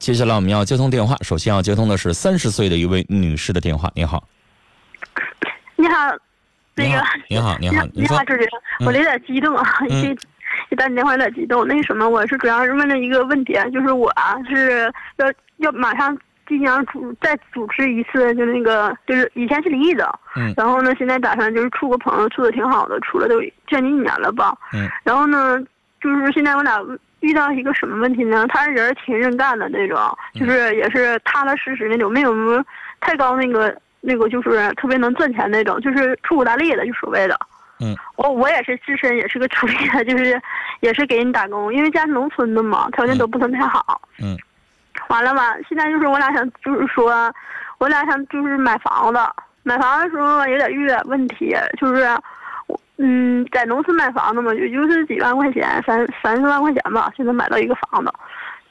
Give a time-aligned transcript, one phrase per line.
[0.00, 3.92] 接下来我们要接通电话，首先要接通的是三十岁的一位女士的电话。
[3.94, 4.24] 你好，
[5.76, 5.94] 你好，
[6.74, 8.48] 那个你好， 你好，你好，主持人，
[8.86, 10.16] 我有点激动啊，一
[10.70, 11.68] 一打你电话有点激动。
[11.68, 16.16] 那什么，我是主要是问了一个问题，就是我啊是要要马上
[16.48, 23.38] 即将主再主持一次，就那个就是以前是离异的，嗯，然后呢现在打算就是处个朋友，处的挺好的，处了都
[23.68, 25.62] 将近一年了吧，嗯，然后呢
[26.00, 26.80] 就是现在我俩。
[27.20, 28.46] 遇到一个什么问题呢？
[28.48, 29.98] 他人挺认干的那种，
[30.34, 32.64] 就是也是踏踏实实那种，没有什么
[33.00, 37.38] 太高那个那个，就是特别能赚钱那种，就是出苦大力的，就所谓的。
[37.80, 37.94] 嗯。
[38.16, 40.40] 我我也是自身也是个出力的， 就是
[40.80, 44.00] 也是给人打工，因为家是农村的嘛，条件都不算太好。
[44.22, 44.36] 嗯。
[45.08, 47.32] 完了吧，现在就是我俩想，就是说，
[47.78, 49.20] 我俩想就是买房子，
[49.62, 52.06] 买房的时候有点遇点问题，就是。
[53.02, 58.12] 嗯，在农村买房子嘛，也就是几万块钱，三三四万块钱吧，就能买到一个房子，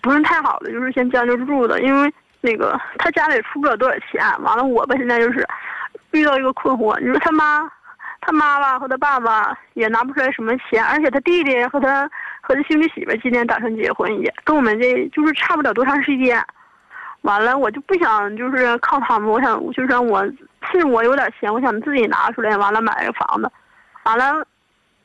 [0.04, 1.82] 不是太好的，就是先将就住的。
[1.82, 5.44] 因为那个他家里出不了多少钱，完了我吧现在就是
[6.12, 7.68] 遇到一个困惑，你说他妈，
[8.22, 12.08] 他妈吧和他爸爸也拿不出来什么钱，而且他弟弟和他
[12.42, 16.40] 和他兄弟媳妇今年打算结婚，也跟我们这就是差不了多长时间。
[17.22, 20.24] 完了，我就不想就是靠他们，我想就是我
[20.72, 23.52] 是我有点钱，我想自己拿出来，完了买个房子。
[24.10, 24.46] 完了，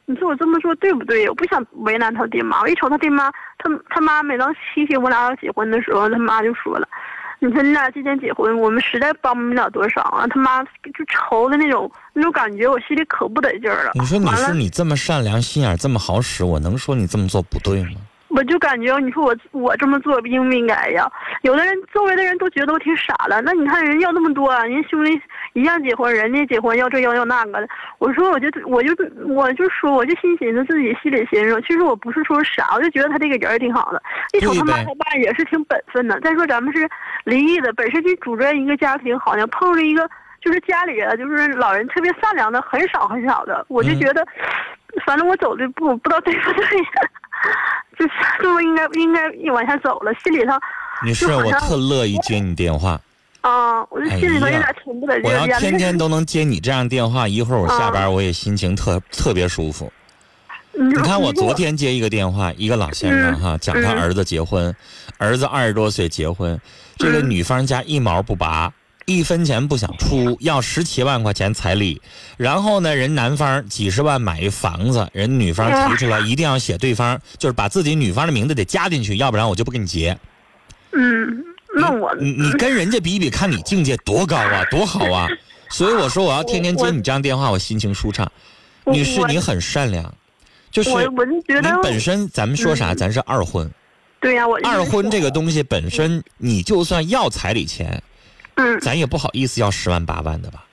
[0.07, 1.29] 你说我这么做对不对？
[1.29, 2.61] 我不想为难他爹妈。
[2.63, 6.89] 我一瞅他爹妈，他他妈每当提起我俩要结婚的时候，他妈就说了
[7.41, 13.93] ：“你说你俩今天结婚，我们实在帮不了多少啊。”他妈就愁的那种那种感觉，我心里可不得劲儿了。
[13.95, 18.01] 你说你是你这么善良、心眼这么好使，我能说你这么做不对吗？
[18.35, 21.09] 我就感觉你说我我这么做应不应该呀？
[21.43, 23.41] 有的人周围的人都觉得我挺傻了。
[23.43, 25.21] 那你看人要那么多，人兄弟
[25.53, 27.69] 一样结婚，人家结婚要这要要那个的。
[27.99, 28.93] 我说我就我就
[29.29, 34.03] 我就说我就心寻思自己心里寻思，其实我不是说傻，我就觉得他这个人挺好的。
[34.33, 36.19] 一瞅他妈他爸也是挺本分的。
[36.21, 36.89] 再说咱们是
[37.23, 40.11] 离异的，本身就组织一个家庭，好像碰着一个
[40.43, 43.65] 就是家里人，就是老人特别善良的，很少很少的。
[43.69, 44.27] 我就觉得，
[45.07, 46.67] 反正我走的步不知道对不对。
[47.99, 48.13] 就是，
[48.43, 50.53] 是不应该应该往下走了，心里头。
[51.05, 53.01] 女士，我特乐意接你电话。
[53.43, 55.31] 啊，我这心里头有点挺不得劲。
[55.31, 59.93] 我要天天都能接你这样电话，一会儿我下班我也心情特特别舒服。
[60.73, 64.75] 你看，我昨天接一个电话，一个老先生哈，讲他儿子结婚，
[65.19, 66.59] 儿子二十多岁结婚，
[66.97, 68.73] 这个女方家一毛不拔。
[69.07, 72.01] 一分钱不想出，要十七万块钱彩礼，
[72.37, 80.17] 然后呢，人男方几十万买一房子，人女方提出来一定要写对方，就是把自己女方的名字得加进去，要不然我就不跟你结。
[80.93, 81.45] 嗯，
[81.77, 85.29] 那我你你跟人家比比，看你境界多高啊，多好啊！
[85.71, 88.31] 所以我说我要天天接你这样电话，我心情舒畅。
[88.87, 90.15] 女士，你很善良，
[90.71, 91.07] 就是你
[91.83, 93.71] 本身咱们说啥，咱是二婚。
[94.21, 98.03] 对呀，我二婚这个东西本身，你就算要彩礼钱。
[98.57, 100.65] 嗯，咱也不好意思要十万八万的吧？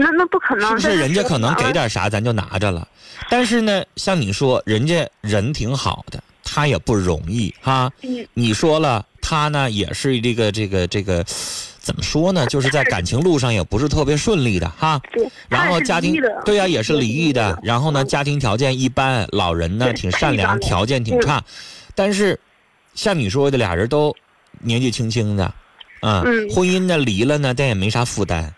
[0.00, 0.96] 那那不可能，是不是？
[0.96, 2.86] 人家可能给点啥，咱就拿着了。
[3.28, 7.90] 但是呢，像你说，人家人挺好的，他也不容易哈。
[8.32, 11.24] 你说了，他呢也是这个这个这个，
[11.80, 12.46] 怎么说呢？
[12.46, 15.00] 就是在感情路上也不是特别顺利的哈。
[15.48, 16.14] 然后家庭
[16.44, 17.58] 对呀，也是离异的。
[17.60, 21.42] 然后呢，家庭条件一般，老人呢挺善良，条件挺差。
[21.96, 22.38] 但是，
[22.94, 24.14] 像你说的，俩人都
[24.60, 25.52] 年纪轻轻的。
[26.00, 28.52] 嗯，婚姻呢离了呢，但也没啥负担，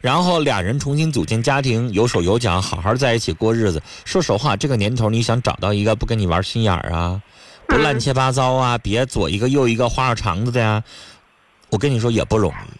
[0.00, 3.82] 然后俩人重新组建家庭，有手有脚，好好在一起过日子。
[4.04, 7.20] 说实话，这个年头你想找到一个不跟你玩心眼儿啊，
[7.66, 10.84] 不乱七八糟啊，别左一个右一个花花肠子的呀，
[11.70, 12.78] 我跟你说也不容易。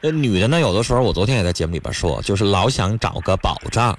[0.00, 3.98] 这女的呢，有的时候我昨天也在节目里边说，就是老想找个保障，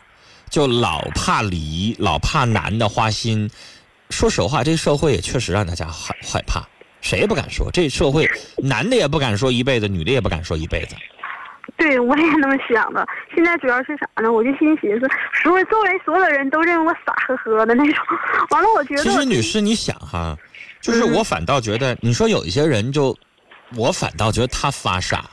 [0.49, 3.51] 就老怕离，老怕男的花心。
[4.09, 6.65] 说实话，这社会也确实让大家害害怕。
[7.01, 10.95] 谁也不敢说，这社会男的也不敢说一辈子，女的也不敢说一辈子。
[11.77, 13.07] 对，我也那么想的。
[13.33, 14.31] 现在主要是啥呢？
[14.31, 15.07] 我就心寻思，
[15.43, 15.63] 周围
[16.03, 17.95] 所有的人都认为我傻呵呵的那种。
[18.49, 19.03] 完了，我觉得。
[19.03, 20.35] 其实，女士，你想哈，
[20.81, 23.15] 就是我反倒觉得，你说有一些人就，
[23.75, 25.23] 我反倒觉得他发傻。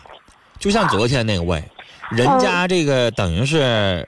[0.58, 1.62] 就像昨天那位，
[2.10, 4.06] 人家这个等于是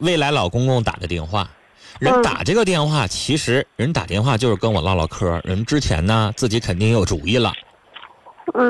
[0.00, 1.48] 未来老公公打的电话。
[1.98, 5.40] 人打这个电话，其实人打电话就是跟我唠唠嗑。
[5.44, 7.52] 人之前呢，自己肯定有主意了，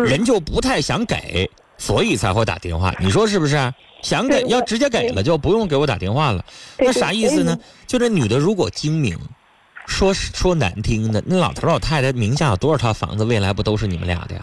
[0.05, 2.95] 人就不太想给，所以才会打电话。
[3.01, 3.73] 你说是不是？
[4.03, 6.45] 想给要直接给了，就不用给我打电话了。
[6.79, 7.59] 那啥意思呢？
[7.87, 9.19] 就这女的如果精明，
[9.87, 14.43] 说说难听的，那老头老太太名下有多少套房子，未来不都是你们俩的呀？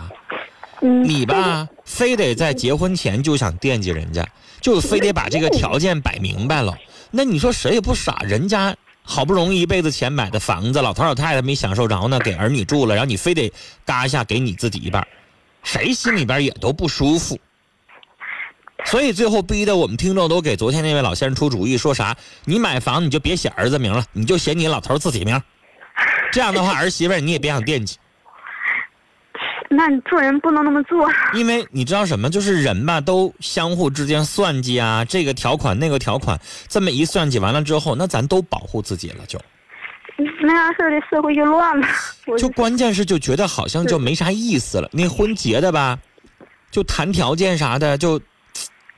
[0.84, 4.28] 你吧，非得在结婚前就想惦记人家，
[4.60, 6.76] 就非得把这个条件摆明白了。
[7.10, 13.50] 那你说谁也不傻，人家好不容易一辈子钱买的房子，老头老太太没享受着呢，给儿女住了，然后你非得
[13.86, 15.08] 嘎一下给你自己一半，
[15.64, 17.40] 谁心里边也都不舒服。
[18.84, 22.18] 所以最后逼得我们听众都给昨天那位老先生出主意，说啥？
[22.44, 25.42] 你买房你就别写儿子名了，你就写你老头自己名。
[26.34, 27.96] 这样的话，儿媳妇你也别想惦记。
[29.76, 31.10] 那你做人不能那么做。
[31.34, 32.30] 因为你知道什么？
[32.30, 39.40] 就是人吧，都相互之间算计啊，这个条款那个条款，这么一算计完了之后，那咱都保护自己了，就。
[40.42, 41.88] 那样式的社会就乱了。
[42.38, 44.90] 就关键是就觉得好像就没啥意思了。
[44.94, 45.98] 那婚结的吧，
[46.70, 48.22] 就谈条件啥的，就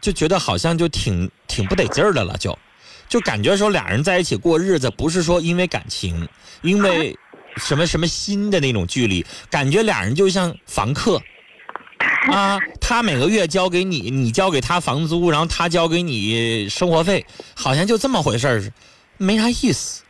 [0.01, 2.57] 就觉得好像就挺挺不得劲儿的了，就
[3.07, 6.27] 就感觉说俩人在一起过日子，不是说因为感情，
[6.61, 7.17] 因为。
[7.57, 11.21] 什么什么心的那种距离，感觉俩人就像房客，
[12.31, 17.25] 啊，他每个月交给你，你交给他房租，然后他交给你生活费，
[17.55, 18.73] 好像就这么回事儿，
[19.17, 20.03] 没啥意思。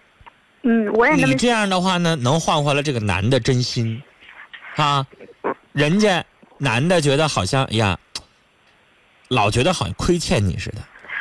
[0.64, 4.02] 嗯，我也你这样的话呢，能换回来这个男的真心，
[4.76, 5.06] 啊，
[5.74, 6.26] 人家
[6.58, 8.00] 男的觉得好像哎呀，
[9.28, 10.78] 老觉得好像亏欠你似的，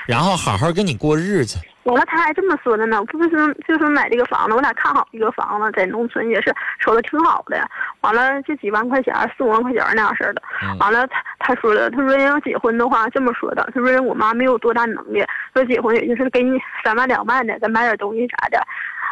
[0.06, 1.58] 然后好好跟你过日子。
[1.84, 3.28] 完了，他还这么说的呢，不是
[3.66, 7.58] 就是买这个房子，我俩看好一个房子，在农村也是瞅着挺好的。
[8.00, 10.42] 完了，就几万块钱，四五万块钱那样式的。
[10.80, 18.66] 完了，他他说了，他说要结婚的话，这么说的，他说我妈没有多大能力，说结婚也就是给你三万两万的，再买点东西啥的。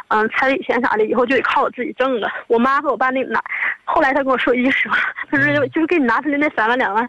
[0.08, 2.30] 嗯，彩礼钱啥的，以后就得靠我自己挣了。
[2.46, 3.42] 我妈和我爸那拿，
[3.84, 4.96] 后来他跟我说一句实话，
[5.30, 7.08] 他说就是给你拿出来那三万两万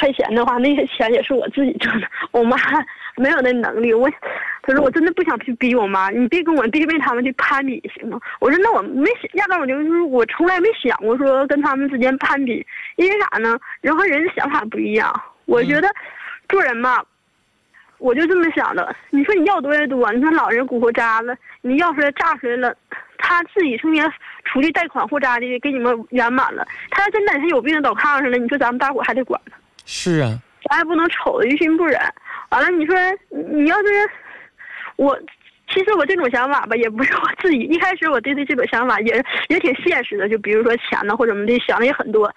[0.00, 2.08] 块钱的话，那些钱也是我自己挣的。
[2.30, 2.56] 我妈
[3.16, 4.08] 没有那能力，我
[4.68, 8.20] 他说我真的不想去逼我妈，你别跟我弟妹他们去攀比行吗？
[8.38, 12.64] 我说那我没想，压根我就是我从来没想过说跟他们之间攀比，
[12.96, 13.58] 因为啥呢？
[13.80, 15.10] 人和人的想法不一样。
[15.46, 15.88] 我觉得
[16.48, 17.02] 做人嘛。
[17.96, 22.72] 我就这么想的，你说你要多也多，你说老人骨头渣子，你要出来炸出来了，
[23.16, 24.08] 他自己成天
[24.44, 29.56] 出去贷款或咋的给你们圆满了，他要真哪天有病倒炕上了，你说咱们大伙还得管他？
[29.84, 30.38] 是啊，
[30.70, 31.98] 咱也不能瞅着于心不忍。
[32.50, 32.94] 完了，你说
[33.30, 34.08] 你要是
[34.98, 35.16] 我，
[35.72, 42.30] 其实我这种想法吧，也不是我自己一开始我对这这种想法也也挺现实的，就比如说钱呢或者什么的，想的也很多。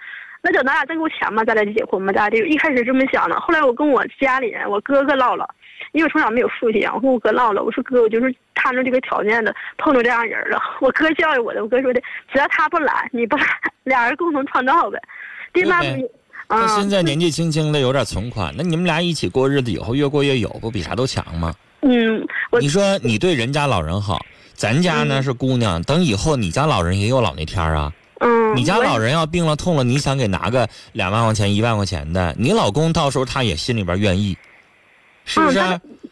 [0.44, 2.38] 那等咱俩挣够钱嘛，咱俩就结婚嘛，咋的？
[2.48, 5.48] 一开始这么想的，后来我跟我家里人，我哥哥唠了，
[5.92, 10.60] 因为我从小没有父亲，我跟我哥唠了，我说哥，我就是看着这个条件的，碰着这样人了。
[10.82, 13.48] 我哥教育我的，我哥说的，只要他不懒，你不懒，
[13.84, 15.00] 俩人共同创造呗。
[15.54, 15.80] 爹妈，
[16.48, 21.54] 他现在年纪轻轻的，有点存款，那你们俩一起过日子，以后越过越有，不比啥都强吗？
[21.82, 22.28] 嗯，
[22.60, 24.20] 你说你对人家老人好，
[24.54, 27.92] 咱家呢是姑娘，等以后你家老人也有老那天啊。
[28.20, 34.38] 嗯，你家老人要病了痛了，你想给拿个两万块钱一万块钱的，你老公到时候他也心里边愿意，
[35.26, 35.60] 是不是？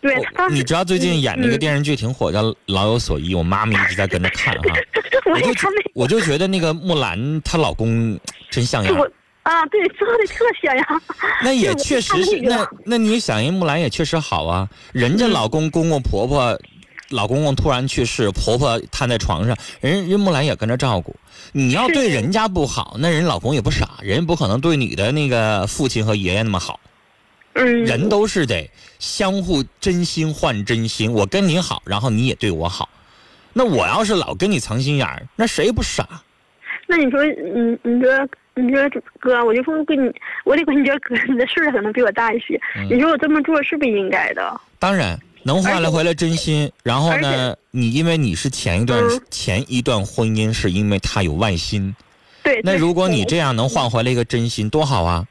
[0.01, 0.16] 对，
[0.50, 4.62] 你知道最近演那个电视剧挺火，叫《老有所依》，我妈妈一直在跟着看哈。
[5.30, 5.54] 我就
[5.94, 8.18] 我就觉得那个木兰她老公
[8.50, 8.95] 真像样。
[9.50, 11.01] 啊，对，做的特像样。
[11.44, 16.60] 那也确实是，那 那你想，人木兰也确实好啊，人家老公公公婆婆。
[17.12, 21.16] 老公公突然去世，婆婆瘫在床上，人人木兰也跟着照顾。
[21.54, 26.80] 你要对人家不好，那人老公也不傻，人不可能对你的那个父亲和爷爷那么好。
[27.54, 28.69] 嗯，人都是得
[29.00, 31.12] 相互真心换真心。
[31.12, 32.88] 我跟你好，然后你也对我好。
[33.54, 36.07] 那我要是老跟你藏心眼儿，那谁不傻？
[36.86, 38.12] 那你说，你你说，
[38.65, 38.89] 你说
[39.19, 40.11] 哥，我就说跟你，
[40.45, 42.60] 我得跟你说哥，你的岁数可能比我大一些。
[42.89, 44.62] 你说我这么做是不是应该的？
[44.77, 45.19] 当然。
[45.43, 47.55] 能换来回来真心，然后呢？
[47.72, 51.95] 你因为你是前一段前一段婚姻，是因为他有外心。
[52.43, 52.60] 对。
[52.62, 55.25] 那如果你这样能换回来一个真心，多好啊！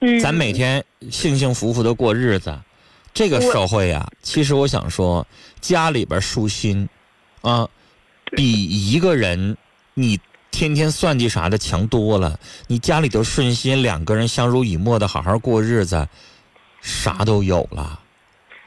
[0.00, 0.20] 嗯。
[0.20, 2.54] 咱每天幸幸福福的过日子，
[3.14, 5.26] 这个社会呀，其实我想说，
[5.58, 6.86] 家里边舒心，
[7.40, 7.66] 啊，
[8.32, 8.52] 比
[8.92, 9.56] 一个人
[9.94, 10.20] 你
[10.50, 12.38] 天天算计啥的强多了。
[12.66, 16.08] 你家里头顺心，两个人相濡以沫的好好过日子，
[16.80, 18.00] 啥都有了。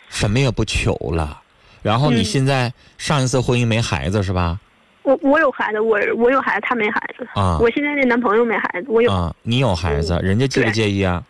[0.09, 1.41] 什么也不求了，
[1.81, 4.59] 然后你现在上一次婚姻没孩子是吧？
[5.01, 7.57] 我我有孩子，我我有孩子，他没孩子啊。
[7.59, 9.35] 我现在的男朋友没孩子，我有啊。
[9.41, 11.23] 你有孩子，人家介不介意啊？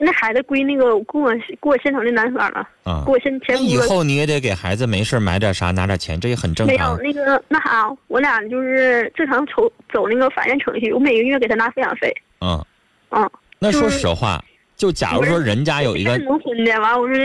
[0.00, 3.04] 那孩子归那个给我给我现成的男方了啊。
[3.04, 3.54] 给我现前。
[3.54, 6.76] 那以后你也得给孩子没事买点啥，拿点钱，这也很正常。
[6.76, 12.12] 没有那个那啥，我俩就是正常走走那个法院程序，我每个月给他拿抚养费。
[12.40, 12.64] 嗯
[13.10, 13.30] 嗯。
[13.58, 14.42] 那说实话，
[14.76, 17.16] 就假如说人家有一个农村的，完我说。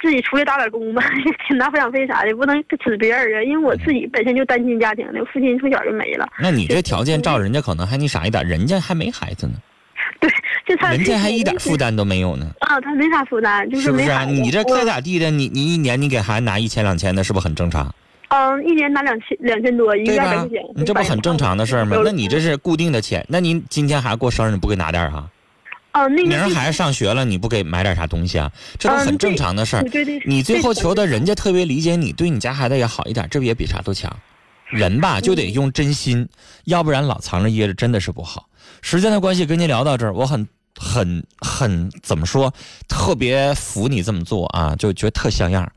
[0.00, 1.02] 自己出去打点工吧，
[1.58, 3.42] 拿抚养费啥的，不能指别人啊。
[3.42, 6.28] 因为我自己本身就单亲家庭的，父亲从小就没了。
[6.38, 9.54] 那你这条件照人家可能还你傻一点，人家还没孩子呢。
[10.68, 12.46] 对，就他人家还一点负担都没有呢。
[12.60, 14.10] 啊，他没啥负担，就是不是？
[14.10, 15.30] 啊你这该咋地的？
[15.30, 17.94] 你你一年你给孩子拿一千两千的，是不是很正常？
[18.28, 20.62] 嗯，一年拿两千两千多，一个对吧月百块钱。？
[20.74, 21.96] 你这不很正常的事儿吗？
[22.04, 25.30] 那你这是固定的钱，那您今天孩子过生日，你不给拿点儿啊？
[25.92, 28.52] 嗯，那个明儿孩子上学了，你不给买点啥东西啊？
[28.78, 29.84] 这都很正常的事儿。
[30.26, 34.14] 你最后求的人，人家特别理解你，对你家孩子也好一点，这不也比啥都强？
[34.68, 36.28] 人吧就得用真心，
[36.64, 38.46] 要不然老藏着掖着真的是不好。
[38.82, 40.46] 时间的关系，跟您聊到这儿，我很
[40.78, 42.52] 很很怎么说，
[42.88, 45.70] 特别服你这么做啊，就觉得特像样。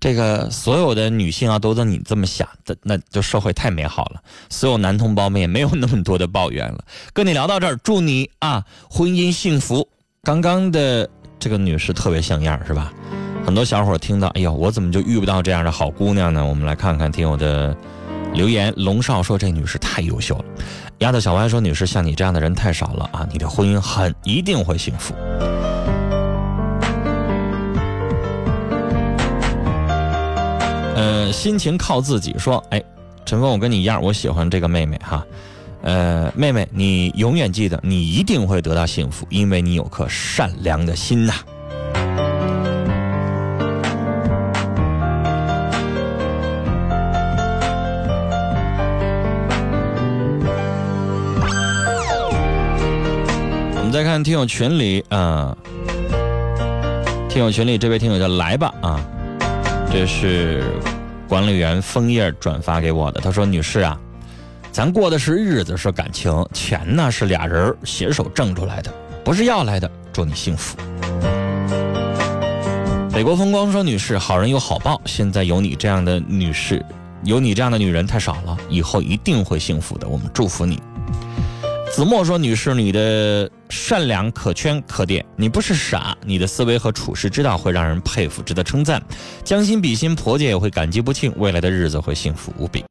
[0.00, 4.22] 这个所有的女性啊，都像你这么想的，那就社会太美好了。
[4.48, 6.84] 所有男同胞们也没有那么多的抱怨了。
[7.12, 9.88] 跟你聊到这儿，祝你啊婚姻幸福。
[10.22, 11.08] 刚刚的
[11.40, 12.92] 这个女士特别像样，是吧？
[13.44, 16.44] 很多小伙听到，哎呦，我怎么就遇不到这样的好姑娘呢？
[16.44, 17.76] 我们来看看听友的
[18.34, 18.72] 留言。
[18.76, 20.44] 龙少说这女士太优秀了。
[20.98, 25.14] 丫头小歪说女士像你这样的人太少了啊，你的婚姻很一定会幸福。
[30.96, 32.82] 呃，心情靠自己说，哎，
[33.24, 35.24] 陈峰，我跟你一样，我喜欢这个妹妹哈。
[35.82, 41.34] 呃，妹妹，你永远记得，你一定会得到幸福，因为你有颗善良的心呐。
[53.98, 55.56] 再看听友群里啊、
[57.28, 59.04] 听友群里这位听友叫来吧啊，
[59.92, 60.62] 这是
[61.28, 63.98] 管理员枫叶转发给我的，他说：“女士啊，
[64.70, 69.90] 咱过的是日子，是感情，钱呢是俩人携手挣出来的，不是要来的。
[70.12, 70.76] 祝你幸福。”
[73.12, 76.80] 北国风光说：“女士，好人有好报，现在有你这样的女士，
[77.24, 80.80] 有你这样的女人太少了，以后一定会幸福的，我们祝福你。”
[81.90, 89.02] 子墨说：“女士，你的善良可圈可点，你不是傻，你的思维和处事之道会让人佩服，值得称赞。
[89.44, 92.84] 将心比心，婆家也会感激不尽，未来的日子会幸福无比。”